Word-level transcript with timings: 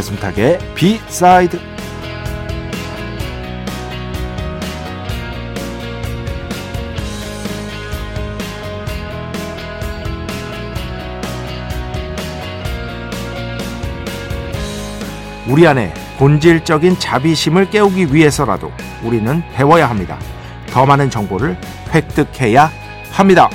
배순탁의 0.00 0.58
비사이드 0.74 1.60
우리 15.46 15.66
안에 15.66 15.92
본질적인 16.16 16.98
자비심을 16.98 17.70
깨우기 17.70 18.14
위해서라도 18.14 18.72
우리는 19.02 19.42
배워야 19.54 19.90
합니다. 19.90 20.18
더 20.70 20.86
많은 20.86 21.10
정보를 21.10 21.58
획득해야 21.92 22.70
합니다. 23.10 23.50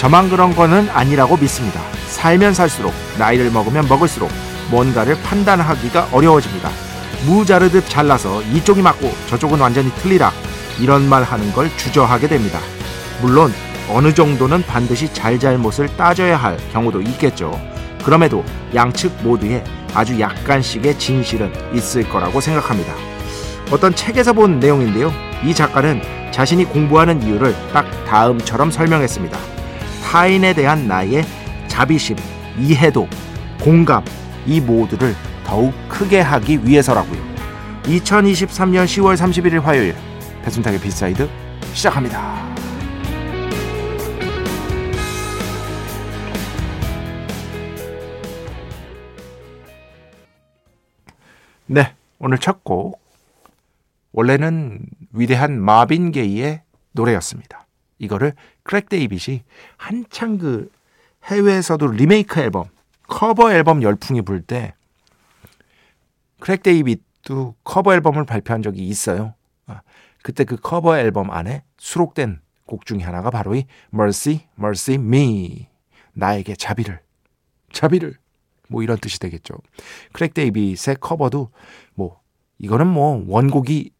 저만 0.00 0.30
그런 0.30 0.56
거는 0.56 0.88
아니라고 0.88 1.36
믿습니다. 1.36 1.78
살면 2.08 2.54
살수록 2.54 2.90
나이를 3.18 3.50
먹으면 3.50 3.86
먹을수록 3.86 4.30
뭔가를 4.70 5.20
판단하기가 5.22 6.08
어려워집니다. 6.10 6.70
무 7.26 7.44
자르듯 7.44 7.86
잘라서 7.86 8.40
이쪽이 8.44 8.80
맞고 8.80 9.12
저쪽은 9.26 9.60
완전히 9.60 9.90
틀리다. 9.96 10.32
이런 10.80 11.06
말 11.06 11.22
하는 11.22 11.52
걸 11.52 11.68
주저하게 11.76 12.28
됩니다. 12.28 12.60
물론 13.20 13.52
어느 13.90 14.14
정도는 14.14 14.62
반드시 14.62 15.12
잘잘못을 15.12 15.94
따져야 15.98 16.38
할 16.38 16.56
경우도 16.72 17.02
있겠죠. 17.02 17.60
그럼에도 18.02 18.42
양측 18.74 19.22
모두에 19.22 19.62
아주 19.92 20.18
약간씩의 20.18 20.98
진실은 20.98 21.52
있을 21.74 22.08
거라고 22.08 22.40
생각합니다. 22.40 22.94
어떤 23.70 23.94
책에서 23.94 24.32
본 24.32 24.60
내용인데요. 24.60 25.12
이 25.44 25.54
작가는 25.54 26.00
자신이 26.32 26.64
공부하는 26.64 27.22
이유를 27.22 27.54
딱 27.74 27.84
다음처럼 28.06 28.70
설명했습니다. 28.70 29.59
타인에 30.10 30.52
대한 30.54 30.88
나의 30.88 31.22
자비심, 31.68 32.16
이해도, 32.58 33.06
공감 33.62 34.04
이 34.44 34.60
모두를 34.60 35.14
더욱 35.46 35.72
크게 35.88 36.18
하기 36.20 36.66
위해서라고요. 36.66 37.22
2023년 37.84 38.86
10월 38.86 39.16
31일 39.16 39.60
화요일 39.60 39.94
배순탁의 40.42 40.80
B 40.80 40.90
side 40.90 41.30
시작합니다. 41.74 42.40
네, 51.66 51.94
오늘 52.18 52.38
첫 52.38 52.64
곡 52.64 53.00
원래는 54.10 54.80
위대한 55.12 55.60
마빈 55.60 56.10
게이의 56.10 56.62
노래였습니다. 56.92 57.68
이거를 58.00 58.34
크랙 58.70 58.88
데이빗이 58.88 59.42
한창 59.76 60.38
그 60.38 60.70
해외에서도 61.24 61.88
리메이크 61.88 62.38
앨범, 62.38 62.66
커버 63.08 63.52
앨범 63.52 63.82
열풍이 63.82 64.22
불 64.22 64.42
때 64.42 64.74
크랙 66.38 66.62
데이빗도 66.62 67.56
커버 67.64 67.92
앨범을 67.94 68.26
발표한 68.26 68.62
적이 68.62 68.86
있어요. 68.86 69.34
아, 69.66 69.80
그때 70.22 70.44
그 70.44 70.54
커버 70.54 70.96
앨범 70.96 71.32
안에 71.32 71.64
수록된 71.78 72.40
곡 72.64 72.86
중에 72.86 73.00
하나가 73.00 73.30
바로 73.30 73.56
이 73.56 73.64
Mercy, 73.92 74.46
Mercy 74.56 75.04
Me 75.04 75.66
나에게 76.12 76.54
자비를 76.54 77.00
자비를 77.72 78.14
뭐 78.68 78.84
이런 78.84 78.98
뜻이 78.98 79.18
되겠죠. 79.18 79.54
크랙 80.12 80.32
데이빗의 80.32 80.98
커버도 81.00 81.50
뭐 81.94 82.20
이거는 82.58 82.86
뭐 82.86 83.24
원곡이 83.26 83.90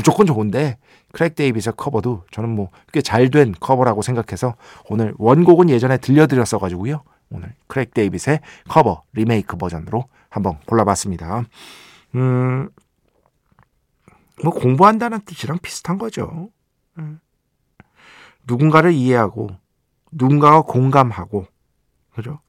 무조건 0.00 0.24
좋은데 0.24 0.78
크랙 1.12 1.34
데이빗 1.34 1.72
커버도 1.72 2.24
저는 2.30 2.48
뭐 2.50 2.70
꽤 2.92 3.02
잘 3.02 3.28
된 3.30 3.54
커버라고 3.60 4.00
생각해서 4.00 4.54
오늘 4.88 5.14
원곡은 5.18 5.68
예전에 5.68 5.98
들려드렸어 5.98 6.58
가지고요. 6.58 7.02
오늘 7.30 7.54
크랙 7.66 7.92
데이빗의 7.92 8.40
커버 8.68 9.02
리메이크 9.12 9.58
버전으로 9.58 10.04
한번 10.30 10.58
골라봤습니다. 10.66 11.44
음, 12.14 12.70
뭐 14.42 14.52
공부한다는 14.54 15.20
뜻이랑 15.26 15.58
비슷한 15.58 15.98
거죠. 15.98 16.48
음. 16.96 17.20
누군가를 18.46 18.92
이해하고 18.92 19.50
누군가와 20.12 20.62
공감하고 20.62 21.46
그죠? 22.14 22.40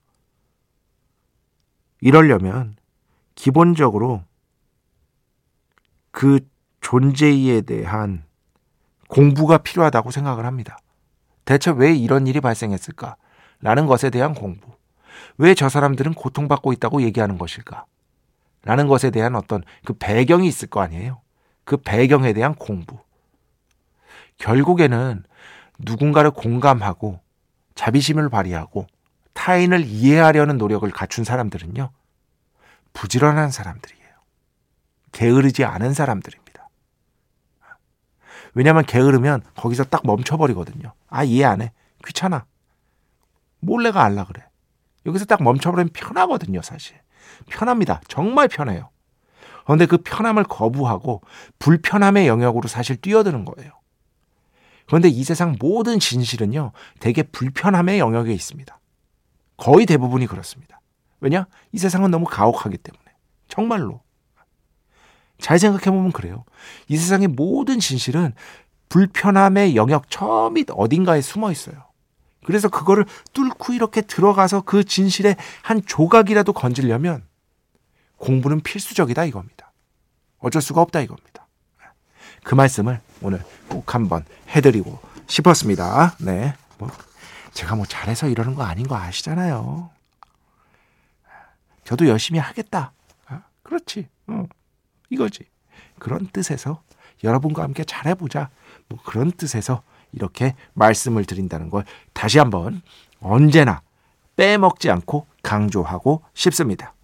이러려면 1.99 2.77
기본적으로 3.35 4.23
그 6.11 6.39
존재에 6.81 7.61
대한 7.61 8.23
공부가 9.07 9.57
필요하다고 9.57 10.11
생각을 10.11 10.45
합니다. 10.45 10.77
대체 11.45 11.71
왜 11.71 11.93
이런 11.93 12.27
일이 12.27 12.39
발생했을까? 12.41 13.15
라는 13.61 13.85
것에 13.85 14.09
대한 14.09 14.33
공부. 14.33 14.71
왜 15.37 15.53
저 15.53 15.69
사람들은 15.69 16.13
고통받고 16.13 16.73
있다고 16.73 17.01
얘기하는 17.03 17.37
것일까? 17.37 17.85
라는 18.63 18.87
것에 18.87 19.09
대한 19.11 19.35
어떤 19.35 19.63
그 19.85 19.93
배경이 19.93 20.47
있을 20.47 20.67
거 20.67 20.81
아니에요? 20.81 21.21
그 21.63 21.77
배경에 21.77 22.33
대한 22.33 22.53
공부. 22.55 22.97
결국에는 24.37 25.23
누군가를 25.79 26.31
공감하고 26.31 27.19
자비심을 27.75 28.29
발휘하고 28.29 28.87
타인을 29.33 29.85
이해하려는 29.85 30.57
노력을 30.57 30.89
갖춘 30.91 31.23
사람들은요, 31.23 31.89
부지런한 32.93 33.51
사람들이에요. 33.51 34.01
게으르지 35.11 35.63
않은 35.65 35.93
사람들입니다. 35.93 36.40
왜냐하면 38.53 38.85
게으르면 38.85 39.41
거기서 39.55 39.85
딱 39.85 40.05
멈춰버리거든요. 40.05 40.93
아 41.07 41.23
이해 41.23 41.45
안 41.45 41.61
해. 41.61 41.71
귀찮아. 42.05 42.45
몰래가 43.59 44.03
알라 44.03 44.25
그래. 44.25 44.43
여기서 45.05 45.25
딱 45.25 45.43
멈춰버리면 45.43 45.91
편하거든요, 45.93 46.61
사실. 46.61 46.97
편합니다. 47.47 48.01
정말 48.07 48.47
편해요. 48.47 48.89
그런데 49.65 49.85
그 49.85 49.97
편함을 49.97 50.43
거부하고 50.43 51.21
불편함의 51.59 52.27
영역으로 52.27 52.67
사실 52.67 52.97
뛰어드는 52.97 53.45
거예요. 53.45 53.71
그런데 54.87 55.07
이 55.07 55.23
세상 55.23 55.55
모든 55.59 55.99
진실은요, 55.99 56.71
되게 56.99 57.23
불편함의 57.23 57.99
영역에 57.99 58.33
있습니다. 58.33 58.79
거의 59.57 59.85
대부분이 59.85 60.27
그렇습니다. 60.27 60.81
왜냐? 61.19 61.45
이 61.71 61.77
세상은 61.77 62.11
너무 62.11 62.25
가혹하기 62.25 62.77
때문에. 62.77 63.03
정말로. 63.47 64.01
잘 65.41 65.59
생각해보면 65.59 66.11
그래요. 66.11 66.45
이 66.87 66.95
세상의 66.95 67.27
모든 67.27 67.79
진실은 67.79 68.33
불편함의 68.89 69.75
영역 69.75 70.09
처밑 70.09 70.69
어딘가에 70.71 71.21
숨어 71.21 71.51
있어요. 71.51 71.83
그래서 72.45 72.69
그거를 72.69 73.05
뚫고 73.33 73.73
이렇게 73.73 74.01
들어가서 74.01 74.61
그 74.61 74.83
진실의 74.83 75.35
한 75.63 75.81
조각이라도 75.85 76.53
건지려면 76.53 77.23
공부는 78.17 78.61
필수적이다 78.61 79.25
이겁니다. 79.25 79.71
어쩔 80.39 80.61
수가 80.61 80.81
없다 80.81 81.01
이겁니다. 81.01 81.47
그 82.43 82.55
말씀을 82.55 83.01
오늘 83.21 83.43
꼭 83.67 83.93
한번 83.93 84.25
해드리고 84.49 84.99
싶었습니다. 85.27 86.15
네. 86.19 86.53
뭐 86.77 86.89
제가 87.51 87.75
뭐 87.75 87.85
잘해서 87.85 88.27
이러는 88.27 88.55
거 88.55 88.63
아닌 88.63 88.87
거 88.87 88.95
아시잖아요. 88.95 89.89
저도 91.83 92.07
열심히 92.07 92.39
하겠다. 92.39 92.93
아, 93.27 93.41
그렇지. 93.63 94.07
어. 94.27 94.45
이거지. 95.11 95.43
그런 95.99 96.27
뜻에서 96.33 96.81
여러분과 97.23 97.61
함께 97.61 97.83
잘해보자. 97.83 98.49
뭐 98.89 98.99
그런 99.05 99.31
뜻에서 99.31 99.83
이렇게 100.11 100.55
말씀을 100.73 101.25
드린다는 101.25 101.69
걸 101.69 101.85
다시 102.13 102.39
한번 102.39 102.81
언제나 103.19 103.81
빼먹지 104.35 104.89
않고 104.89 105.27
강조하고 105.43 106.23
싶습니다. 106.33 106.95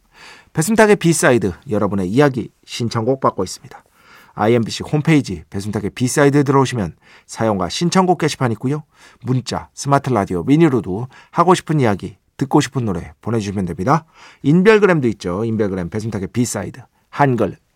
배순탁의 0.53 0.95
B 0.95 1.07
side 1.07 1.53
여러분의 1.69 2.09
이야기 2.09 2.49
신청곡 2.65 3.19
받고 3.19 3.43
있습니다. 3.43 3.83
IMBC 4.33 4.83
홈페이지 4.83 5.43
배순탁의 5.49 5.91
B 5.91 6.01
side 6.01 6.43
들어오시면 6.43 6.95
사연과 7.25 7.69
신청곡 7.69 8.19
게시판 8.19 8.51
있고요. 8.53 8.83
문자, 9.21 9.69
스마트 9.73 10.09
라디오, 10.09 10.43
미니로도 10.43 11.07
하고 11.31 11.53
싶은 11.55 11.79
이야기, 11.79 12.17
듣고 12.37 12.61
싶은 12.61 12.85
노래 12.85 13.13
보내주시면 13.21 13.65
됩니다. 13.65 14.05
인별그램도 14.43 15.07
있죠. 15.09 15.43
인별그램 15.43 15.89
배순탁의 15.89 16.29
B 16.29 16.39
side 16.39 16.81
한글, 17.09 17.57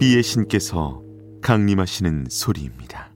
비의 0.00 0.22
신께서 0.22 1.02
강림하시는 1.42 2.24
소리입니다. 2.30 3.10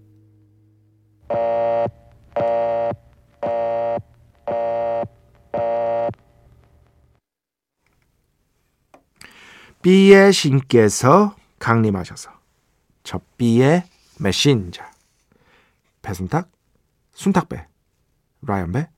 B의 9.81 10.31
신께서 10.35 11.35
강림하셔서 11.59 12.31
저 13.03 13.19
B의 13.39 13.85
메신저 14.21 14.85
배순탁, 16.03 16.51
순탁배, 17.15 17.67
라이언배, 18.43 18.91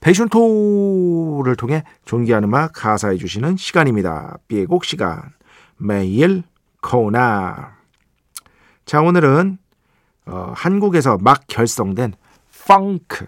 패션토를 0.00 1.54
통해 1.54 1.84
존귀한 2.04 2.42
음악 2.42 2.72
가사해 2.74 3.18
주시는 3.18 3.56
시간입니다. 3.56 4.38
B의 4.48 4.66
곡 4.66 4.84
시간 4.84 5.32
매일 5.76 6.42
코나. 6.80 7.76
자 8.84 9.00
오늘은 9.00 9.58
어, 10.26 10.52
한국에서 10.54 11.18
막 11.18 11.44
결성된 11.46 12.14
펑크 12.66 13.26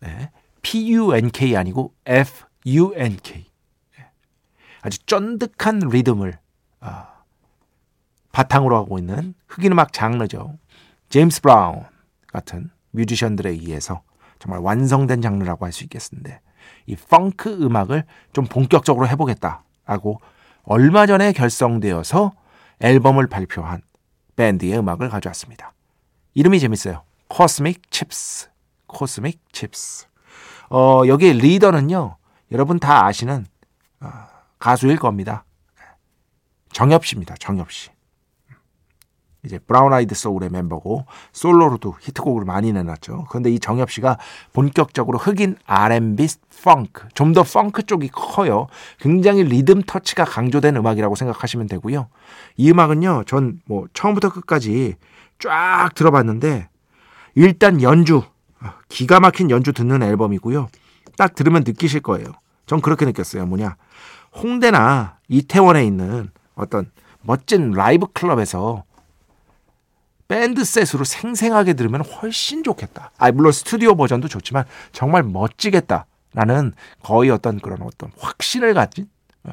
네, 0.00 0.30
P-U-N-K 0.62 1.56
아니고 1.56 1.94
F-U-N-K 2.06 3.46
아주 4.82 4.98
쫀득한 5.06 5.80
리듬을 5.90 6.38
어, 6.80 7.06
바탕으로 8.32 8.76
하고 8.76 8.98
있는 8.98 9.34
흑인 9.48 9.72
음악 9.72 9.92
장르죠. 9.92 10.58
제임스 11.08 11.42
브라운 11.42 11.82
같은 12.28 12.70
뮤지션들에 12.92 13.50
의해서 13.50 14.02
정말 14.38 14.60
완성된 14.60 15.20
장르라고 15.20 15.64
할 15.64 15.72
수 15.72 15.84
있겠는데 15.84 16.40
이 16.86 16.94
펑크 16.96 17.62
음악을 17.62 18.04
좀 18.32 18.44
본격적으로 18.44 19.08
해보겠다라고 19.08 20.20
얼마 20.64 21.06
전에 21.06 21.32
결성되어서 21.32 22.32
앨범을 22.80 23.26
발표한 23.26 23.82
밴드의 24.36 24.78
음악을 24.78 25.08
가져왔습니다. 25.08 25.72
이름이 26.34 26.60
재밌어요. 26.60 27.02
코스믹 27.28 27.90
칩스. 27.90 28.48
코스믹 28.86 29.40
칩스. 29.52 30.06
어, 30.70 31.02
여기 31.06 31.32
리더는요. 31.32 32.16
여러분 32.52 32.78
다 32.78 33.06
아시는 33.06 33.46
어, 34.00 34.08
가수일 34.58 34.98
겁니다. 34.98 35.44
정엽 36.72 37.04
씨입니다. 37.04 37.34
정엽 37.38 37.72
씨. 37.72 37.90
이제 39.44 39.58
브라운 39.58 39.92
아이드 39.92 40.14
소울의 40.14 40.50
멤버고 40.50 41.06
솔로로도 41.32 41.94
히트곡을 42.00 42.44
많이 42.44 42.72
내놨죠. 42.72 43.26
그런데 43.28 43.50
이 43.50 43.58
정엽 43.60 43.90
씨가 43.90 44.18
본격적으로 44.52 45.18
흑인 45.18 45.56
R&B 45.64 46.26
펑크, 46.64 47.08
좀 47.14 47.32
더 47.32 47.44
펑크 47.44 47.84
쪽이 47.84 48.08
커요. 48.08 48.66
굉장히 48.98 49.44
리듬 49.44 49.82
터치가 49.82 50.24
강조된 50.24 50.74
음악이라고 50.76 51.14
생각하시면 51.14 51.68
되고요. 51.68 52.08
이 52.56 52.70
음악은요, 52.70 53.24
전 53.26 53.60
뭐 53.66 53.86
처음부터 53.92 54.32
끝까지 54.32 54.96
쫙 55.38 55.90
들어봤는데 55.94 56.68
일단 57.34 57.80
연주, 57.80 58.22
기가 58.88 59.20
막힌 59.20 59.50
연주 59.50 59.72
듣는 59.72 60.02
앨범이고요. 60.02 60.68
딱 61.16 61.34
들으면 61.34 61.62
느끼실 61.64 62.00
거예요. 62.00 62.26
전 62.66 62.80
그렇게 62.80 63.04
느꼈어요. 63.04 63.46
뭐냐. 63.46 63.76
홍대나 64.34 65.18
이태원에 65.28 65.84
있는 65.84 66.30
어떤 66.54 66.90
멋진 67.22 67.70
라이브 67.70 68.06
클럽에서 68.12 68.84
밴드 70.28 70.62
셋으로 70.64 71.04
생생하게 71.04 71.72
들으면 71.72 72.02
훨씬 72.02 72.62
좋겠다. 72.62 73.10
아, 73.16 73.32
물론 73.32 73.50
스튜디오 73.50 73.96
버전도 73.96 74.28
좋지만 74.28 74.64
정말 74.92 75.22
멋지겠다 75.22 76.06
라는 76.34 76.72
거의 77.02 77.30
어떤 77.30 77.58
그런 77.58 77.80
어떤 77.82 78.12
확신을 78.18 78.74
가진 78.74 79.08
어, 79.44 79.52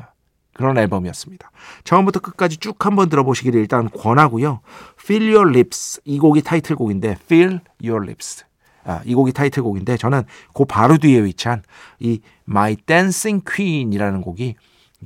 그런 0.53 0.77
앨범이었습니다. 0.77 1.49
처음부터 1.85 2.19
끝까지 2.19 2.57
쭉 2.57 2.85
한번 2.85 3.07
들어보시기를 3.09 3.59
일단 3.59 3.89
권하고요. 3.89 4.59
Feel 5.01 5.33
Your 5.33 5.49
Lips 5.49 6.01
이 6.03 6.19
곡이 6.19 6.41
타이틀곡인데 6.41 7.11
Feel 7.23 7.61
Your 7.81 8.03
Lips 8.03 8.43
아, 8.83 9.01
이 9.05 9.15
곡이 9.15 9.31
타이틀곡인데 9.31 9.95
저는 9.95 10.23
그 10.53 10.65
바로 10.65 10.97
뒤에 10.97 11.23
위치한 11.23 11.63
이 11.99 12.19
My 12.47 12.75
Dancing 12.75 13.43
Queen이라는 13.49 14.21
곡이 14.21 14.55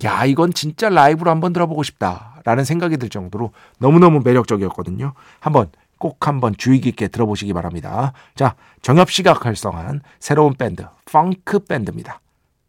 야 0.04 0.26
이건 0.26 0.54
진짜 0.54 0.90
라이브로 0.90 1.32
한번 1.32 1.54
들어보고 1.54 1.84
싶다라는 1.84 2.64
생각이 2.64 2.98
들 2.98 3.10
정도로 3.10 3.52
너무너무 3.80 4.22
매력적이었거든요. 4.24 5.14
한번 5.40 5.72
꼭 5.98 6.28
한번 6.28 6.56
주의 6.58 6.80
깊게 6.80 7.10
들어보시기 7.10 7.54
바랍니다. 7.54 8.14
자 8.36 8.56
정엽 8.82 9.12
씨가 9.12 9.34
결성한 9.34 10.02
새로운 10.20 10.54
밴드 10.54 10.86
펑크 11.06 11.66
밴드입니다. 11.66 12.22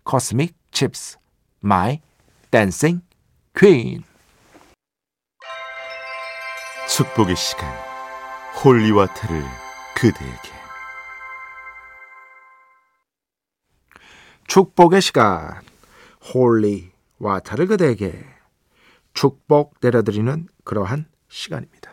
코스믹 0.03 0.55
칩스 0.73 1.19
My 1.65 2.01
Dancing 2.51 3.03
Queen 3.57 4.03
축복의 6.89 7.37
시간 7.37 7.73
holy 8.65 8.89
water를 8.89 9.45
그대에게 9.95 10.51
축복의 14.49 15.01
시간 15.01 15.63
holy 16.35 16.90
water를 17.21 17.67
그대에게 17.67 18.25
축복 19.15 19.75
내려드리는 19.81 20.49
그러한 20.65 21.07
시간입니다. 21.29 21.93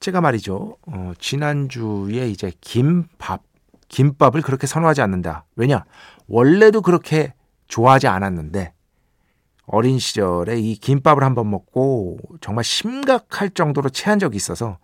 제가 0.00 0.20
말이죠. 0.20 0.76
어, 0.86 1.12
지난주에 1.18 2.28
이제 2.28 2.52
김밥, 2.60 3.44
김밥을 3.88 4.42
그렇게 4.42 4.66
선호하지 4.66 5.00
않는다. 5.00 5.44
왜냐? 5.54 5.84
원래도 6.26 6.82
그렇게 6.82 7.34
좋아하지 7.68 8.08
않았는데 8.08 8.74
어린 9.66 9.98
시절에 9.98 10.58
이 10.58 10.74
김밥을 10.74 11.22
한번 11.22 11.50
먹고 11.50 12.18
정말 12.40 12.64
심각할 12.64 13.50
정도로 13.50 13.90
체한 13.90 14.18
적이 14.18 14.36
있어서 14.36 14.78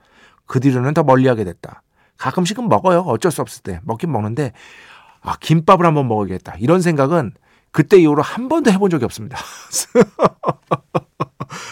그 0.46 0.60
뒤로는 0.60 0.94
더 0.94 1.02
멀리하게 1.02 1.44
됐다. 1.44 1.82
가끔씩은 2.16 2.68
먹어요. 2.68 3.00
어쩔 3.00 3.32
수 3.32 3.42
없을 3.42 3.62
때 3.62 3.80
먹긴 3.82 4.12
먹는데 4.12 4.52
아 5.20 5.36
김밥을 5.40 5.84
한번 5.84 6.06
먹어야겠다. 6.06 6.56
이런 6.58 6.80
생각은 6.80 7.32
그때 7.72 7.98
이후로 7.98 8.22
한 8.22 8.48
번도 8.48 8.70
해본 8.70 8.90
적이 8.90 9.04
없습니다. 9.04 9.38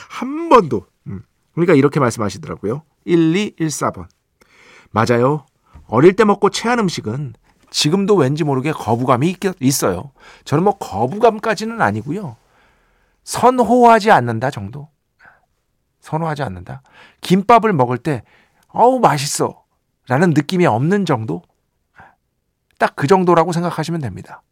한 0.08 0.48
번도. 0.48 0.86
음. 1.06 1.22
그러니까 1.54 1.74
이렇게 1.74 2.00
말씀하시더라고요. 2.00 2.82
1214번. 3.06 4.06
맞아요. 4.90 5.46
어릴 5.86 6.14
때 6.14 6.24
먹고 6.24 6.50
체한 6.50 6.78
음식은 6.80 7.34
지금도 7.70 8.16
왠지 8.16 8.44
모르게 8.44 8.72
거부감이 8.72 9.36
있어요. 9.60 10.10
저는 10.44 10.64
뭐 10.64 10.76
거부감까지는 10.78 11.80
아니고요. 11.80 12.36
선호하지 13.24 14.10
않는다 14.10 14.50
정도. 14.50 14.88
선호하지 16.00 16.42
않는다. 16.42 16.82
김밥을 17.20 17.72
먹을 17.72 17.98
때 17.98 18.22
어우 18.68 19.00
맛있어 19.00 19.64
라는 20.08 20.30
느낌이 20.30 20.66
없는 20.66 21.04
정도. 21.04 21.42
딱 22.78 22.92
그 22.94 23.06
정도라고 23.06 23.52
생각하시면 23.52 24.02
됩니다. 24.02 24.42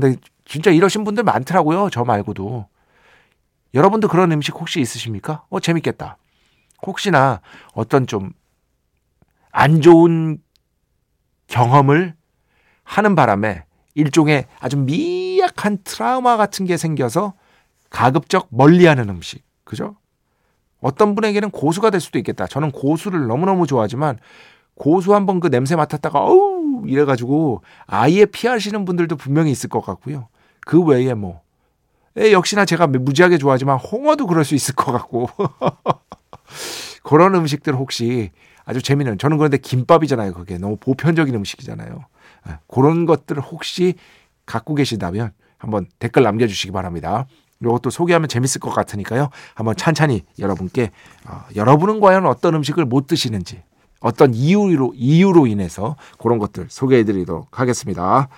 근데 0.00 0.16
진짜 0.44 0.70
이러신 0.70 1.04
분들 1.04 1.24
많더라고요. 1.24 1.88
저 1.90 2.04
말고도. 2.04 2.68
여러분도 3.74 4.08
그런 4.08 4.30
음식 4.32 4.54
혹시 4.54 4.80
있으십니까? 4.80 5.44
어, 5.48 5.60
재밌겠다. 5.60 6.18
혹시나 6.82 7.40
어떤 7.74 8.06
좀 8.06 8.32
안 9.54 9.80
좋은 9.80 10.38
경험을 11.46 12.14
하는 12.82 13.14
바람에 13.14 13.64
일종의 13.94 14.46
아주 14.58 14.76
미약한 14.76 15.78
트라우마 15.84 16.36
같은 16.36 16.66
게 16.66 16.76
생겨서 16.76 17.34
가급적 17.88 18.48
멀리하는 18.50 19.08
음식. 19.08 19.44
그죠? 19.62 19.96
어떤 20.80 21.14
분에게는 21.14 21.50
고수가 21.50 21.90
될 21.90 22.00
수도 22.00 22.18
있겠다. 22.18 22.48
저는 22.48 22.72
고수를 22.72 23.28
너무너무 23.28 23.68
좋아하지만 23.68 24.18
고수 24.74 25.14
한번 25.14 25.38
그 25.38 25.48
냄새 25.48 25.76
맡았다가 25.76 26.18
어우 26.18 26.53
이래가지고 26.86 27.62
아예 27.86 28.24
피하시는 28.24 28.84
분들도 28.84 29.16
분명히 29.16 29.50
있을 29.50 29.68
것 29.68 29.80
같고요. 29.80 30.28
그 30.60 30.82
외에 30.82 31.14
뭐 31.14 31.42
에, 32.16 32.32
역시나 32.32 32.64
제가 32.64 32.86
무지하게 32.86 33.38
좋아하지만 33.38 33.78
홍어도 33.78 34.26
그럴 34.26 34.44
수 34.44 34.54
있을 34.54 34.74
것 34.74 34.92
같고 34.92 35.28
그런 37.02 37.34
음식들 37.34 37.74
혹시 37.74 38.30
아주 38.64 38.82
재미있는 38.82 39.18
저는 39.18 39.36
그런데 39.36 39.58
김밥이잖아요. 39.58 40.32
그게 40.32 40.58
너무 40.58 40.76
보편적인 40.76 41.34
음식이잖아요. 41.34 42.04
예, 42.48 42.58
그런 42.66 43.04
것들 43.06 43.40
혹시 43.40 43.94
갖고 44.46 44.74
계신다면 44.74 45.32
한번 45.58 45.86
댓글 45.98 46.22
남겨주시기 46.22 46.72
바랍니다. 46.72 47.26
이것도 47.62 47.90
소개하면 47.90 48.28
재밌을 48.28 48.60
것 48.60 48.70
같으니까요. 48.70 49.30
한번 49.54 49.76
찬찬히 49.76 50.22
여러분께 50.38 50.90
어, 51.26 51.44
여러분은 51.56 52.00
과연 52.00 52.26
어떤 52.26 52.54
음식을 52.54 52.84
못 52.84 53.06
드시는지 53.06 53.62
어떤 54.00 54.34
이유로 54.34 54.92
이유로 54.94 55.46
인해서 55.46 55.96
그런 56.18 56.38
것들 56.38 56.66
소개해드리도록 56.68 57.58
하겠습니다. 57.58 58.28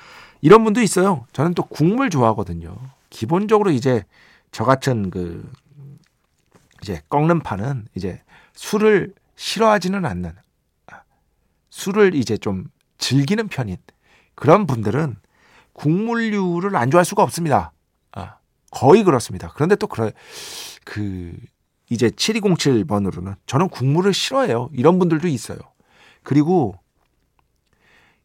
이런 0.41 0.65
분도 0.65 0.81
있어요. 0.81 1.27
저는 1.33 1.55
또 1.55 1.65
국물 1.65 2.11
좋아하거든요. 2.11 2.77
기본적으로 3.11 3.71
이제 3.71 4.05
저 4.53 4.65
같은 4.65 5.11
그 5.11 5.51
이제 6.83 7.01
꺾는 7.09 7.41
파는 7.41 7.87
이제 7.95 8.23
술을 8.55 9.13
싫어하지는 9.35 10.05
않는 10.05 10.33
술을 11.71 12.15
이제 12.15 12.37
좀 12.37 12.65
즐기는 12.99 13.49
편인 13.49 13.77
그런 14.35 14.67
분들은 14.67 15.17
국물류를 15.73 16.75
안 16.77 16.91
좋아할 16.91 17.05
수가 17.05 17.23
없습니다. 17.23 17.73
아, 18.13 18.37
거의 18.71 19.05
그렇습니다. 19.05 19.53
그런데 19.55 19.77
또 19.77 19.87
그래 19.87 20.13
그 20.85 21.37
이제 21.88 22.09
7207번으로는 22.09 23.37
저는 23.47 23.69
국물을 23.69 24.12
싫어해요. 24.12 24.71
이런 24.73 24.99
분들도 24.99 25.28
있어요. 25.28 25.59
그리고 26.23 26.75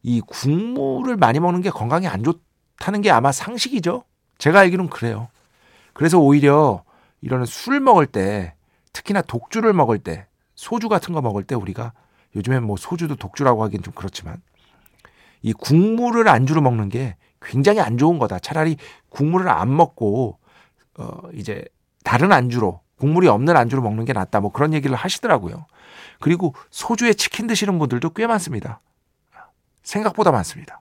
이 0.02 0.20
국물을 0.20 1.16
많이 1.16 1.38
먹는 1.38 1.62
게 1.62 1.70
건강에 1.70 2.08
안 2.08 2.24
좋다는 2.24 3.02
게 3.02 3.10
아마 3.10 3.30
상식이죠. 3.30 4.04
제가 4.38 4.60
알기로는 4.60 4.90
그래요. 4.90 5.28
그래서 5.92 6.18
오히려 6.18 6.82
이런 7.20 7.46
술 7.46 7.78
먹을 7.78 8.06
때 8.06 8.54
특히나 8.92 9.22
독주를 9.22 9.72
먹을 9.72 9.98
때 9.98 10.26
소주 10.54 10.88
같은 10.88 11.14
거 11.14 11.22
먹을 11.22 11.44
때 11.44 11.54
우리가 11.54 11.92
요즘엔 12.34 12.64
뭐 12.64 12.76
소주도 12.76 13.14
독주라고 13.14 13.62
하긴 13.64 13.82
좀 13.82 13.94
그렇지만 13.94 14.42
이 15.42 15.52
국물을 15.52 16.26
안주로 16.28 16.60
먹는 16.60 16.88
게 16.88 17.16
굉장히 17.40 17.80
안 17.80 17.98
좋은 17.98 18.18
거다. 18.18 18.38
차라리 18.38 18.76
국물을 19.08 19.48
안 19.48 19.76
먹고 19.76 20.38
어 20.98 21.20
이제 21.34 21.64
다른 22.04 22.32
안주로 22.32 22.80
국물이 23.02 23.26
없는 23.26 23.56
안주로 23.56 23.82
먹는 23.82 24.04
게 24.04 24.12
낫다. 24.12 24.38
뭐 24.38 24.52
그런 24.52 24.72
얘기를 24.72 24.94
하시더라고요. 24.94 25.66
그리고 26.20 26.54
소주에 26.70 27.14
치킨 27.14 27.48
드시는 27.48 27.76
분들도 27.80 28.10
꽤 28.10 28.28
많습니다. 28.28 28.80
생각보다 29.82 30.30
많습니다. 30.30 30.80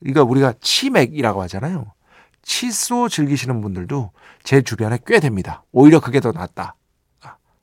그러니까 0.00 0.22
우리가 0.22 0.54
치맥이라고 0.62 1.42
하잖아요. 1.42 1.92
칫소 2.40 3.10
즐기시는 3.10 3.60
분들도 3.60 4.12
제 4.44 4.62
주변에 4.62 4.98
꽤 5.06 5.20
됩니다. 5.20 5.62
오히려 5.72 6.00
그게 6.00 6.20
더 6.20 6.32
낫다. 6.32 6.74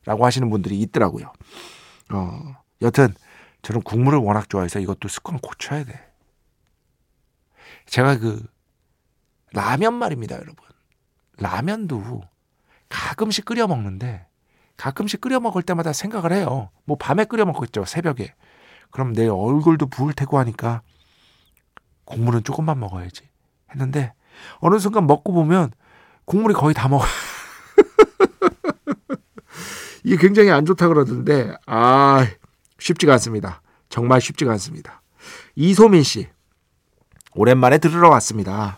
라고 0.05 0.23
하시는 0.23 0.47
분들이 0.51 0.79
있더라고요. 0.81 1.33
어, 2.13 2.55
여튼 2.83 3.11
저는 3.63 3.81
국물을 3.81 4.19
워낙 4.19 4.51
좋아해서 4.51 4.79
이것도 4.79 5.07
습관 5.07 5.39
고쳐야 5.39 5.83
돼. 5.83 5.99
제가 7.87 8.19
그 8.19 8.45
라면 9.51 9.95
말입니다, 9.95 10.35
여러분. 10.35 10.57
라면도 11.37 12.21
가끔씩 12.91 13.45
끓여 13.45 13.65
먹는데 13.67 14.27
가끔씩 14.77 15.21
끓여 15.21 15.39
먹을 15.39 15.63
때마다 15.63 15.93
생각을 15.93 16.33
해요. 16.33 16.69
뭐 16.85 16.97
밤에 16.97 17.25
끓여 17.25 17.45
먹겠죠, 17.45 17.85
새벽에. 17.85 18.35
그럼 18.91 19.13
내 19.13 19.27
얼굴도 19.27 19.87
부을 19.87 20.13
테고 20.13 20.37
하니까 20.37 20.81
국물은 22.05 22.43
조금만 22.43 22.79
먹어야지 22.79 23.23
했는데 23.71 24.13
어느 24.59 24.77
순간 24.79 25.07
먹고 25.07 25.33
보면 25.33 25.71
국물이 26.25 26.53
거의 26.53 26.73
다 26.73 26.89
먹어. 26.89 27.05
이게 30.03 30.17
굉장히 30.17 30.51
안 30.51 30.65
좋다 30.65 30.87
그러던데 30.87 31.53
아 31.65 32.27
쉽지가 32.79 33.13
않습니다. 33.13 33.61
정말 33.87 34.19
쉽지가 34.19 34.51
않습니다. 34.53 35.01
이소민 35.55 36.03
씨 36.03 36.27
오랜만에 37.33 37.77
들으러 37.77 38.09
왔습니다. 38.09 38.77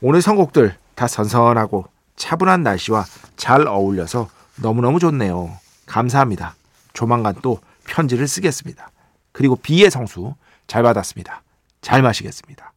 오늘 0.00 0.22
선곡들 0.22 0.76
다 0.94 1.08
선선하고 1.08 1.91
차분한 2.16 2.62
날씨와 2.62 3.04
잘 3.36 3.66
어울려서 3.66 4.28
너무너무 4.56 4.98
좋네요. 4.98 5.50
감사합니다. 5.86 6.54
조만간 6.92 7.34
또 7.42 7.58
편지를 7.86 8.28
쓰겠습니다. 8.28 8.90
그리고 9.32 9.56
비의 9.56 9.90
성수 9.90 10.34
잘 10.66 10.82
받았습니다. 10.82 11.42
잘 11.80 12.02
마시겠습니다. 12.02 12.72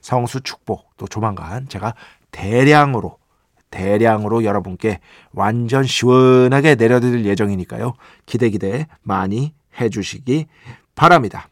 성수 0.00 0.40
축복 0.42 0.96
또 0.96 1.06
조만간 1.06 1.68
제가 1.68 1.94
대량으로 2.30 3.18
대량으로 3.70 4.44
여러분께 4.44 5.00
완전 5.32 5.84
시원하게 5.84 6.74
내려드릴 6.74 7.24
예정이니까요. 7.24 7.94
기대 8.26 8.50
기대 8.50 8.86
많이 9.02 9.54
해주시기 9.80 10.46
바랍니다. 10.94 11.48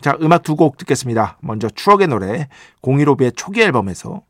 자, 0.00 0.16
음악 0.20 0.42
두 0.42 0.54
곡 0.56 0.76
듣겠습니다. 0.76 1.38
먼저 1.40 1.68
추억의 1.70 2.08
노래 2.08 2.48
015B의 2.82 3.32
초기 3.34 3.62
앨범에서 3.62 4.20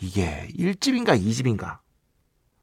이게 0.00 0.48
1집인가 0.58 1.20
2집인가 1.20 1.78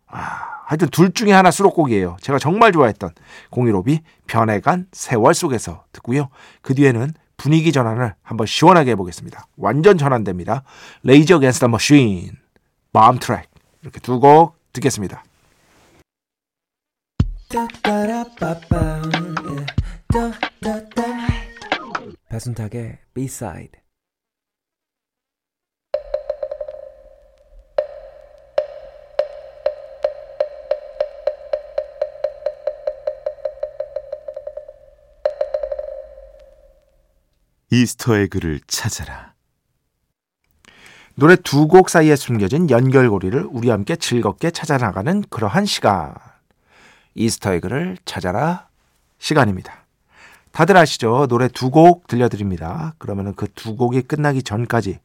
아, 0.08 0.20
하여튼 0.66 0.88
둘 0.90 1.12
중에 1.12 1.32
하나 1.32 1.50
수록곡이에요. 1.50 2.18
제가 2.22 2.38
정말 2.40 2.72
좋아했던 2.72 3.12
015B 3.52 4.02
변해간 4.28 4.88
세월 4.92 5.34
속에서 5.34 5.86
듣고요. 5.92 6.30
그 6.62 6.76
뒤에는 6.76 7.14
분위기 7.38 7.72
전환을 7.72 8.14
한번 8.22 8.46
시원하게 8.48 8.92
해보겠습니다. 8.92 9.48
완전 9.58 9.98
전환됩니다. 9.98 10.64
레이저 11.02 11.40
겐스 11.40 11.60
더 11.60 11.68
머신, 11.68 12.32
마음 12.92 13.18
트랙 13.18 13.50
이렇게 13.82 14.00
두 14.00 14.20
곡 14.20 14.56
듣겠습니다. 14.72 15.24
배순탁의 22.30 23.00
B-side 23.14 23.83
Easter 37.74 38.13
egg를 38.13 38.60
찾아라. 38.68 39.34
노래 41.16 41.36
두 41.36 41.68
곡 41.68 41.90
사이에 41.90 42.16
숨겨진 42.16 42.70
연결고리를 42.70 43.48
우리 43.50 43.70
함께 43.70 43.96
즐겁게 43.96 44.52
찾아나가는 44.52 45.24
그러한 45.30 45.66
시간. 45.66 46.14
Easter 47.16 47.53
egg를 47.53 47.98
찾아라 48.06 48.68
시간입니다. 49.20 49.86
다들 50.52 50.78
아시죠? 50.78 51.26
노래 51.28 51.48
두 51.48 51.72
곡 51.72 52.06
들려드립니다. 52.08 52.94
그러면 53.00 53.34
그 53.36 53.48
두 53.56 53.76
곡이 53.76 54.04
끝나기 54.04 54.44
전까지 54.44 55.00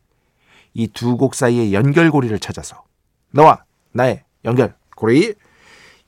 이 0.74 0.88
두 0.88 1.16
곡 1.16 1.34
사이의 1.34 1.72
연결고리를 1.72 2.38
찾아서 2.38 2.84
너와 3.30 3.64
나의 3.92 4.24
연결고리 4.44 5.34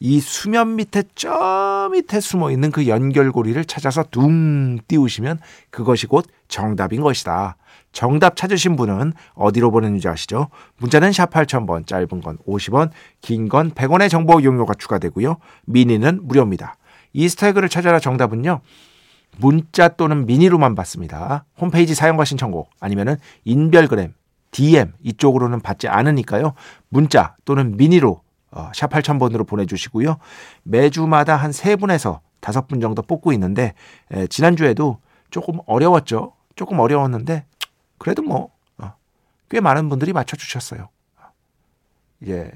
이 0.03 0.19
수면 0.19 0.77
밑에 0.77 1.03
저 1.15 1.91
밑에 1.93 2.21
숨어 2.21 2.51
있는 2.51 2.71
그 2.71 2.89
연결고리를 2.89 3.63
찾아서 3.67 4.03
둥 4.11 4.79
띄우시면 4.89 5.39
그것이 5.71 6.07
곧 6.07 6.27
정답인 6.49 7.03
것이다. 7.03 7.57
정답 7.93 8.35
찾으신 8.37 8.77
분은 8.77 9.13
어디로 9.35 9.71
보내는지 9.71 10.09
아시죠? 10.09 10.49
문자는 10.79 11.13
샵 11.13 11.31
8000번, 11.31 11.87
짧은 11.87 12.09
건 12.23 12.39
50원, 12.47 12.91
긴 13.21 13.49
건 13.49 13.73
100원의 13.73 14.09
정보 14.09 14.41
이용료가 14.41 14.75
추가되고요. 14.79 15.37
미니는 15.67 16.21
무료입니다. 16.23 16.77
이스타그를 17.13 17.69
찾아라 17.69 17.99
정답은요. 17.99 18.61
문자 19.37 19.89
또는 19.89 20.25
미니로만 20.25 20.75
받습니다. 20.77 21.45
홈페이지 21.59 21.95
사용과 21.95 22.25
신청곡 22.25 22.71
아니면은 22.81 23.17
인별그램, 23.45 24.15
DM 24.51 24.93
이쪽으로는 25.03 25.61
받지 25.61 25.89
않으니까요. 25.89 26.55
문자 26.89 27.37
또는 27.45 27.77
미니로 27.77 28.23
어, 28.51 28.71
샵 28.75 28.91
8000번으로 28.91 29.47
보내주시고요. 29.47 30.19
매주마다 30.63 31.37
한 31.37 31.51
3분에서 31.51 32.21
5분 32.41 32.81
정도 32.81 33.03
뽑고 33.03 33.33
있는데 33.35 33.75
에, 34.11 34.27
지난주에도 34.27 34.99
조금 35.31 35.61
어려웠죠. 35.67 36.33
조금 36.57 36.81
어려웠는데 36.81 37.45
그래도 37.99 38.23
뭐 38.23 38.51
어, 38.79 38.95
꽤 39.49 39.61
많은 39.61 39.89
분들이 39.89 40.13
맞춰주셨어요. 40.13 40.89
이제 42.23 42.51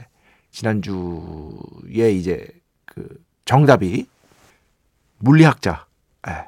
지난주에 0.51 2.11
이제 2.13 2.49
그 2.85 3.23
정답이 3.45 4.07
물리학자, 5.19 5.87
예, 6.29 6.47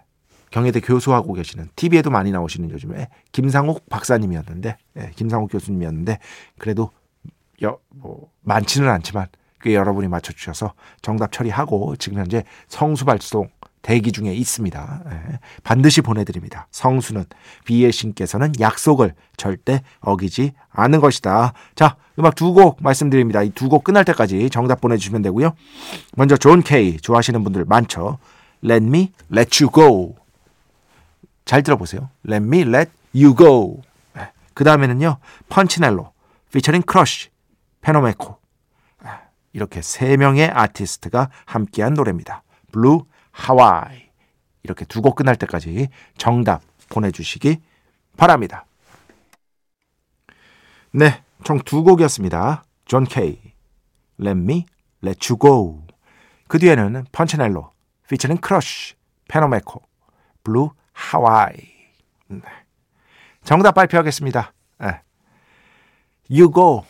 경희대 0.51 0.81
교수하고 0.81 1.33
계시는 1.33 1.71
TV에도 1.77 2.11
많이 2.11 2.31
나오시는 2.31 2.71
요즘에 2.71 3.09
김상욱 3.33 3.89
박사님이었는데, 3.89 4.77
예, 4.99 5.11
김상욱 5.17 5.51
교수님이었는데 5.51 6.19
그래도 6.59 6.91
여, 7.63 7.79
뭐 7.91 8.31
많지는 8.43 8.89
않지만 8.89 9.27
꽤 9.61 9.75
여러분이 9.75 10.09
맞춰주셔서 10.09 10.75
정답 11.03 11.33
처리하고 11.33 11.97
지금 11.97 12.19
현재 12.19 12.45
성수 12.69 13.05
발송 13.05 13.49
대기 13.83 14.11
중에 14.11 14.35
있습니다. 14.35 15.03
예, 15.11 15.39
반드시 15.63 16.01
보내드립니다. 16.01 16.67
성수는 16.73 17.25
B의 17.65 17.93
신께서는 17.93 18.53
약속을 18.59 19.15
절대 19.37 19.83
어기지 20.01 20.53
않는 20.71 21.01
것이다. 21.01 21.53
자, 21.77 21.97
음악 22.19 22.35
두 22.35 22.53
곡 22.53 22.83
말씀드립니다. 22.83 23.43
이 23.43 23.51
두 23.51 23.69
곡 23.69 23.85
끝날 23.85 24.05
때까지 24.05 24.51
정답 24.51 24.81
보내주시면 24.81 25.23
되고요. 25.23 25.55
먼저 26.17 26.37
존 26.37 26.63
케이 26.63 26.97
좋아하시는 26.97 27.43
분들 27.45 27.65
많죠. 27.65 28.19
Let 28.65 28.85
me 28.85 29.13
let 29.33 29.63
you 29.63 29.71
go. 29.73 30.17
잘 31.45 31.63
들어보세요. 31.63 32.11
Let 32.29 32.45
me 32.45 32.63
let 32.63 32.91
you 33.15 33.37
go. 33.37 33.83
예, 34.19 34.31
그 34.55 34.65
다음에는요. 34.65 35.19
펀치넬로 35.49 36.11
피처링 36.53 36.83
크러쉬 36.83 37.29
페노메코 37.87 38.37
예, 39.05 39.11
이렇게 39.53 39.81
세 39.81 40.17
명의 40.17 40.51
아티스트가 40.51 41.31
함께한 41.45 41.95
노래입니다. 41.95 42.43
Blue 42.73 43.07
Hawaii 43.31 44.11
이렇게 44.65 44.85
두 44.85 45.01
곡 45.01 45.15
끝날 45.15 45.37
때까지 45.37 45.89
정답 46.19 46.63
보내주시기 46.89 47.63
바랍니다. 48.17 48.67
네, 50.91 51.23
총 51.45 51.61
두 51.61 51.85
곡이었습니다. 51.85 52.65
존 52.87 53.05
케이, 53.05 53.39
Let 54.21 54.31
Me 54.41 54.67
Let 55.05 55.33
You 55.33 55.39
Go. 55.39 55.87
그 56.49 56.59
뒤에는 56.59 57.05
펀치넬로, 57.13 57.71
피처링 58.09 58.39
크러쉬, 58.39 58.95
페노메코, 59.29 59.81
Blue 60.43 60.71
Hawaii. 60.93 61.55
네. 62.27 62.41
정답 63.45 63.77
발표하겠습니다. 63.77 64.53
네. 64.81 65.01
You 66.29 66.51
go. 66.53 66.85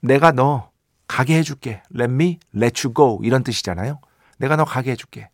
내가 0.00 0.32
너 0.32 0.70
가게 1.06 1.38
해줄게. 1.38 1.82
Let 1.94 2.12
me 2.12 2.38
let 2.54 2.86
you 2.86 2.94
go. 2.94 3.18
이런 3.22 3.42
뜻이잖아요. 3.42 4.00
내가 4.38 4.56
너 4.56 4.64
가게 4.64 4.92
해줄게. 4.92 5.30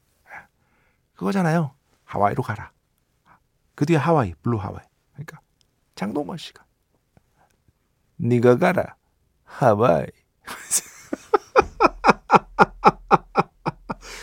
그거잖아요. 1.16 1.72
하와이로 2.04 2.42
가라. 2.42 2.70
그 3.74 3.86
뒤에 3.86 3.96
하와이, 3.96 4.34
Blue 4.42 4.58
Hawaii. 4.58 4.82
그러니까 5.14 5.40
장동건 5.94 6.38
씨가 6.38 6.64
네가 8.16 8.58
가라. 8.58 8.94
하와이. 9.44 10.06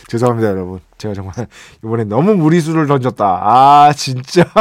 죄송합니다, 0.08 0.50
여러분. 0.50 0.80
제가 0.98 1.14
정말 1.14 1.34
이번에 1.82 2.04
너무 2.04 2.34
무리수를 2.34 2.86
던졌다. 2.86 3.24
아, 3.24 3.92
진짜. 3.94 4.44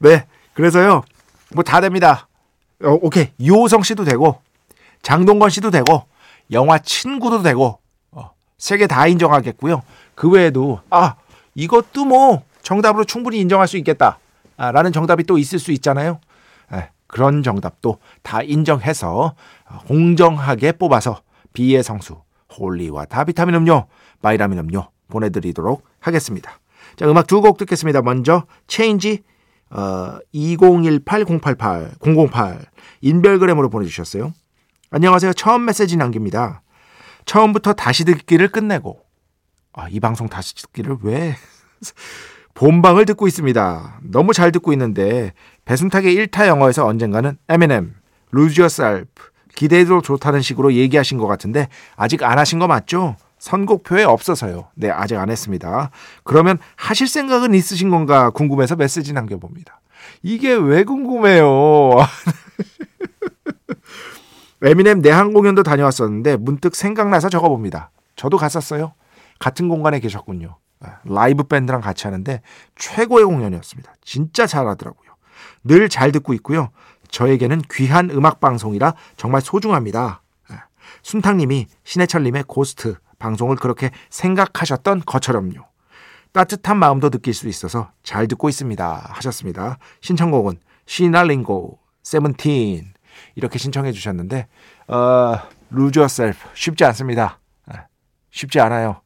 네. 0.00 0.26
그래서요. 0.54 1.02
뭐 1.54 1.62
다 1.62 1.80
됩니다. 1.80 2.26
어, 2.84 2.98
오케이. 3.02 3.28
유호성 3.40 3.82
씨도 3.82 4.04
되고 4.04 4.40
장동건 5.02 5.50
씨도 5.50 5.70
되고 5.70 6.04
영화 6.52 6.78
친구도 6.78 7.42
되고 7.42 7.78
세개다 8.58 9.06
인정하겠고요. 9.08 9.82
그 10.14 10.30
외에도 10.30 10.80
아 10.90 11.16
이것도 11.54 12.04
뭐 12.04 12.42
정답으로 12.62 13.04
충분히 13.04 13.38
인정할 13.40 13.68
수 13.68 13.76
있겠다. 13.76 14.18
아, 14.56 14.70
라는 14.72 14.92
정답이 14.92 15.24
또 15.24 15.36
있을 15.36 15.58
수 15.58 15.72
있잖아요. 15.72 16.20
네, 16.70 16.88
그런 17.06 17.42
정답도 17.42 17.98
다 18.22 18.42
인정해서 18.42 19.34
공정하게 19.88 20.72
뽑아서 20.72 21.20
B의 21.52 21.82
성수 21.82 22.22
holy 22.58 23.06
water 23.06 23.26
비타민 23.26 23.54
음료, 23.56 23.86
바이라민 24.22 24.58
음료 24.58 24.88
보내드리도록 25.08 25.84
하겠습니다. 26.00 26.58
자 26.96 27.06
음악 27.10 27.26
두 27.26 27.40
곡 27.40 27.58
듣겠습니다. 27.58 28.02
먼저 28.02 28.44
체인지 28.66 29.22
어, 29.74 30.18
2018-088 30.32 32.30
008 32.30 32.64
인별그램으로 33.00 33.68
보내주셨어요. 33.68 34.32
안녕하세요. 34.90 35.32
처음 35.32 35.64
메시지 35.64 35.96
남깁니다. 35.96 36.62
처음부터 37.26 37.72
다시 37.72 38.04
듣기를 38.04 38.48
끝내고 38.48 39.00
아, 39.72 39.88
이 39.88 39.98
방송 39.98 40.28
다시 40.28 40.54
듣기를 40.54 40.98
왜 41.02 41.34
본방을 42.54 43.04
듣고 43.06 43.26
있습니다. 43.26 44.00
너무 44.04 44.32
잘 44.32 44.52
듣고 44.52 44.72
있는데 44.72 45.32
배순탁의 45.64 46.14
1타 46.14 46.46
영어에서 46.46 46.86
언젠가는 46.86 47.36
M&M, 47.48 47.94
Lose 48.32 48.62
Yourself 48.62 49.08
기대해도 49.56 50.02
좋다는 50.02 50.40
식으로 50.40 50.74
얘기하신 50.74 51.18
것 51.18 51.26
같은데 51.26 51.68
아직 51.96 52.22
안 52.22 52.38
하신 52.38 52.60
거 52.60 52.68
맞죠? 52.68 53.16
선곡표에 53.44 54.04
없어서요. 54.04 54.68
네, 54.74 54.90
아직 54.90 55.18
안 55.18 55.28
했습니다. 55.28 55.90
그러면 56.22 56.58
하실 56.76 57.06
생각은 57.06 57.52
있으신 57.52 57.90
건가 57.90 58.30
궁금해서 58.30 58.74
메시지 58.74 59.12
남겨봅니다. 59.12 59.82
이게 60.22 60.54
왜 60.54 60.82
궁금해요? 60.84 61.90
에미넴 64.62 65.02
내한 65.02 65.34
공연도 65.34 65.62
다녀왔었는데 65.62 66.38
문득 66.38 66.74
생각나서 66.74 67.28
적어봅니다. 67.28 67.90
저도 68.16 68.38
갔었어요. 68.38 68.94
같은 69.38 69.68
공간에 69.68 70.00
계셨군요. 70.00 70.56
아, 70.80 71.00
라이브 71.04 71.42
밴드랑 71.42 71.82
같이 71.82 72.06
하는데 72.06 72.40
최고의 72.76 73.26
공연이었습니다. 73.26 73.92
진짜 74.02 74.46
잘하더라고요. 74.46 75.10
늘 75.64 75.90
잘 75.90 76.12
듣고 76.12 76.32
있고요. 76.32 76.70
저에게는 77.10 77.60
귀한 77.70 78.08
음악 78.08 78.40
방송이라 78.40 78.94
정말 79.18 79.42
소중합니다. 79.42 80.22
아, 80.48 80.62
순탁님이 81.02 81.66
신해철님의 81.84 82.44
고스트 82.46 82.96
방송을 83.24 83.56
그렇게 83.56 83.90
생각하셨던 84.10 85.02
것처럼요. 85.06 85.64
따뜻한 86.32 86.76
마음도 86.76 87.08
느낄 87.08 87.32
수 87.32 87.48
있어서 87.48 87.90
잘 88.02 88.28
듣고 88.28 88.50
있습니다. 88.50 89.10
하셨습니다. 89.14 89.78
신청곡은 90.02 90.58
시나링고 90.84 91.78
세븐틴 92.02 92.92
이렇게 93.36 93.58
신청해 93.58 93.92
주셨는데 93.92 94.46
어, 94.88 95.38
Lose 95.72 95.98
Yourself 96.00 96.38
쉽지 96.54 96.84
않습니다. 96.84 97.38
아, 97.66 97.86
쉽지 98.30 98.60
않아요. 98.60 99.00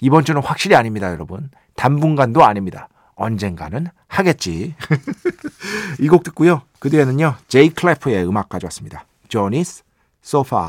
이번 0.00 0.24
주는 0.26 0.42
확실히 0.42 0.76
아닙니다, 0.76 1.10
여러분. 1.10 1.50
당분간도 1.74 2.44
아닙니다. 2.44 2.88
언젠가는 3.14 3.86
하겠지. 4.08 4.74
이 6.00 6.08
곡 6.08 6.22
듣고요. 6.22 6.62
그 6.80 6.90
뒤에는요. 6.90 7.36
제이 7.48 7.70
클래프의 7.70 8.26
음악 8.28 8.48
가져왔습니다. 8.50 9.06
Johnny's 9.28 9.82
Sofa. 10.22 10.68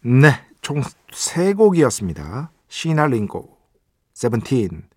네, 0.00 0.34
총 0.64 1.23
세 1.23 1.52
곡이었습니다. 1.52 2.50
시나 2.68 3.06
링고, 3.06 3.58
세븐틴, 4.14 4.88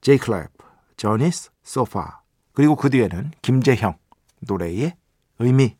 제이 0.00 0.16
클래프, 0.16 0.48
Johnny's 0.96 1.50
Sofa. 1.64 2.06
그리고 2.54 2.74
그 2.74 2.88
뒤에는 2.88 3.32
김재형 3.42 3.98
노래의 4.40 4.94
의미. 5.38 5.76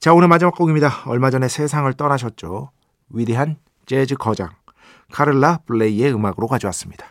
자, 0.00 0.12
오늘 0.12 0.26
마지막 0.26 0.56
곡입니다. 0.56 1.04
얼마 1.06 1.30
전에 1.30 1.46
세상을 1.46 1.90
떠나셨죠. 1.94 2.72
위대한 3.10 3.58
재즈 3.86 4.16
거장 4.16 4.50
카를라 5.12 5.58
블레이의 5.58 6.12
음악으로 6.12 6.48
가져왔습니다. 6.48 7.06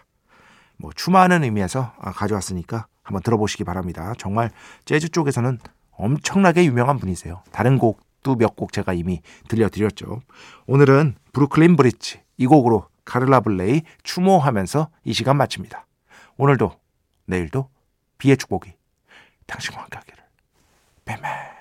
뭐 0.75 0.91
추모하는 0.93 1.45
의미에서 1.45 1.93
아, 1.97 2.11
가져왔으니까 2.11 2.87
한번 3.03 3.23
들어보시기 3.23 3.63
바랍니다. 3.63 4.13
정말 4.17 4.51
재즈 4.83 5.09
쪽에서는 5.09 5.59
엄청나게 5.91 6.65
유명한 6.65 6.99
분이세요. 6.99 7.41
다른 7.53 7.77
곡 7.77 8.01
도몇곡 8.23 8.71
제가 8.71 8.93
이미 8.93 9.21
들려드렸죠. 9.47 10.21
오늘은 10.65 11.15
브루클린 11.33 11.75
브릿지 11.75 12.21
이 12.37 12.45
곡으로 12.45 12.87
카를라 13.05 13.41
블레이 13.41 13.81
추모하면서 14.03 14.89
이 15.05 15.13
시간 15.13 15.37
마칩니다. 15.37 15.85
오늘도 16.37 16.79
내일도 17.25 17.69
비의 18.17 18.37
축복이 18.37 18.73
당신과 19.45 19.81
함께 19.81 19.97
하기를. 19.97 21.56